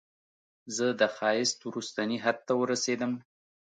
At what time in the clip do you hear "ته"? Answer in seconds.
2.47-2.53